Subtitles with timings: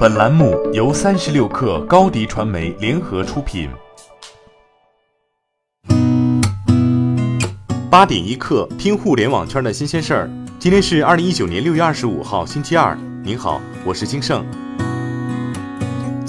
[0.00, 3.68] 本栏目由三十六氪高低传媒联合出品。
[7.90, 10.30] 八点一刻，听互联网圈的新鲜事儿。
[10.58, 12.96] 今天是二零一九年六月二十五号，星期二。
[13.22, 14.42] 您好，我是金盛。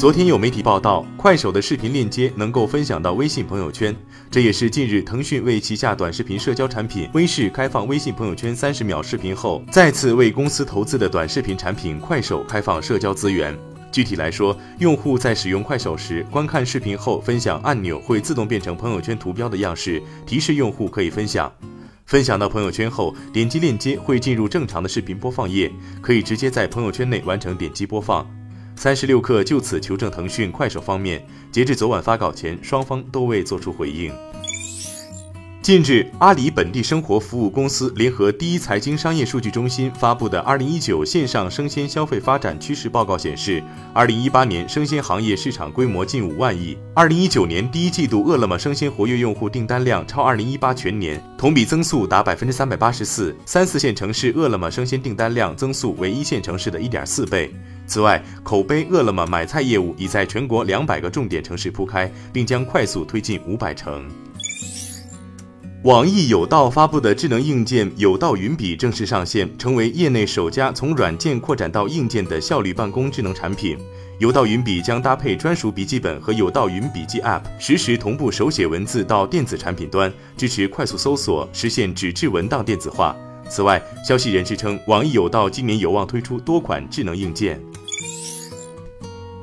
[0.02, 3.96] 昨天有媒体报道，快手的视频链接能够分享到微信朋友圈，
[4.32, 13.56] 这也是近日腾讯为旗下短视频社交产品微视开放微信朋友圈三十秒视频后，再次为公司投资的短视频产品快手开放社交资源。
[13.92, 21.54] 具体来说，用户在使用快手时，观看视频后分享按钮会自动变成朋友圈图标的样式，提示用户可以分享。
[22.08, 28.26] 分享到朋友圈后，点击链接会进入正常的视频播放页，可以直接在朋友圈内完成点击播放。
[28.76, 34.12] 三十六氪就此求证腾讯、快手方面，截至昨晚发稿前，双方都未作出回应。
[35.62, 43.62] 近日，阿里本地生活服务公司联合第一财经商业数据中心发布的《二零一九线上生鲜消费发展趋势报告》显示，
[43.94, 46.76] 二零一八年生鲜行业市场规模近五万亿。
[46.96, 53.36] 二零一九年第一季度，饿了么生鲜活跃用户订单量超二零一八全年，同比增速达百分之三百八十四。
[53.46, 57.54] 三四线城市饿了么生鲜订单量增速为一线城市的一点四倍。
[57.86, 64.10] 此外，口碑饿了么买菜业务已在全国两百个重点城市铺开，并将快速推进五百城。
[65.84, 73.76] 网易有道发布的智能硬件有道云笔正式上线，成为业内首家从软件扩展到硬件的效率办公智能产品。
[74.20, 83.16] 有道云笔将搭配专属笔记本和有道云笔记 App，实时同步手写文字到电子产品端，支持快速搜索，实现纸质文档电子化。
[83.50, 87.60] 此外，消息人士称，网易有道今年有望推出多款智能硬件。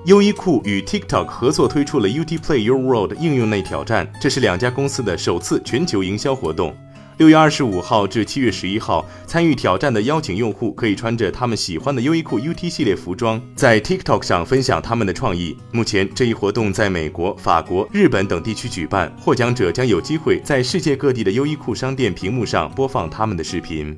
[0.04, 6.74] 优衣库与 TikTok 合作推出了 UT Play Your World 应用内挑战，这是两家公司的首次全球营销活动。
[7.18, 15.56] 六月二十五号至七月十一号，参与挑战的邀请用户可以穿着他们喜欢的优衣库 UT 系列服装，在 TikTok 上分享他们的创意。
[15.72, 23.96] 目前，这一活动在美国、法国、日本等地区举办，获奖者将有机会在世界各地的优衣库商店屏幕上播放他们的视频。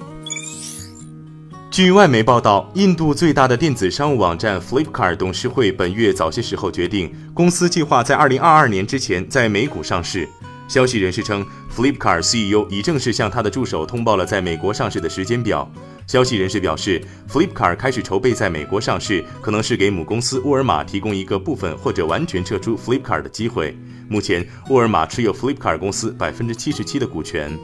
[1.70, 10.28] 据外媒报道，印度最大的电子商务网站 Flipkart 董事会本月早些时候决定，公司计划在2022年之前在美股上市。
[10.66, 15.70] 消息人士称，Flipkart CEO 已正式向他的助手通报了在美国上市的时间表。
[16.08, 23.76] 消息人士表示，Flipkart 开始筹备在美国上市，可能是给母公司沃尔玛提供一个部分或者完全撤出 Flipkart 的机会。
[24.08, 27.56] 目前，沃尔玛持有 Flipkart 公司百分之七十七的股权。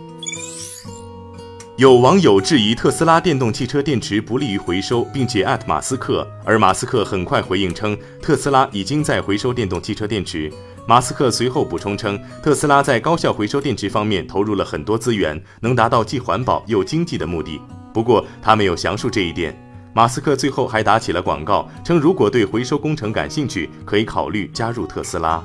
[1.76, 10.50] 有网友质疑特斯拉电动汽车电池不利于回收，并且艾特马斯克，而马斯克很快回应称，特斯拉已经在回收电动汽车电池。
[10.86, 17.60] 马斯克随后补充称，特斯拉在高效回收电池方面投入了很多资源，能达到既环保又经济的目的。
[17.92, 19.54] 不过他没有详述这一点。
[19.92, 25.44] 马斯克最后还打起了广告，称如果对回收工程感兴趣，可以考虑加入特斯拉。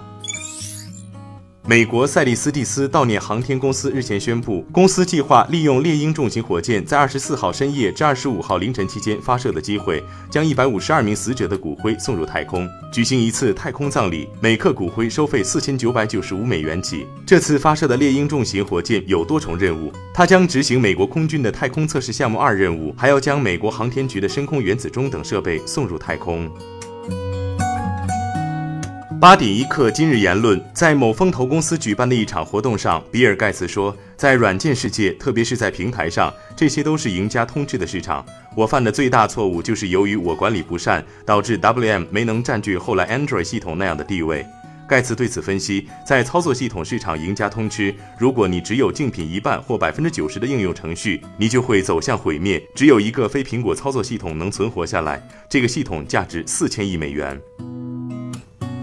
[1.63, 17.05] 美国赛利斯蒂斯悼念航天公司日前宣布，公司计划利用猎鹰重型火箭在二十四号深夜至二十五号凌晨期间发射的机会，将一百五十二名死者的骨灰送入太空，举行一次太空葬礼，每克骨灰收费四千九百九十五美元起。
[17.27, 26.51] 这次发射的猎鹰重型火箭有多重任务，它将执行美国空军的太空测试项目二任务，还要将美国航天局的深空原子钟等设备送入太空。
[29.21, 38.25] 八点一刻，今日言论，在某风投公司举办的一场活动上，比尔盖茨说，在软件世界，特别是在平台上，这些都是赢家通吃的市场。
[38.57, 44.43] 我犯的最大错误就是由于我管理不善，导致 WM 没能占据后来 Android 系统那样的地位。
[44.89, 52.59] 盖茨对此分析，在操作系统市场赢家通吃，如果你只有竞品一半或百分之九十的应用程序，你就会走向毁灭。
[52.73, 57.39] 只有一个非苹果操作系统能存活下来，这个系统价值四千亿美元。